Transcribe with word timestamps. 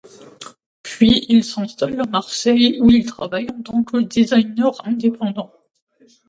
Puis 0.81 1.27
il 1.29 1.43
s’installe 1.43 2.01
à 2.01 2.05
Marseille 2.07 2.79
où 2.81 2.89
il 2.89 3.05
travaille 3.05 3.45
en 3.51 3.61
tant 3.61 3.83
que 3.83 3.97
designer 3.97 4.73
indépendant. 4.87 5.51